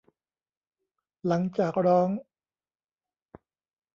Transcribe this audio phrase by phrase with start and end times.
[1.27, 2.09] หลังจากร้อง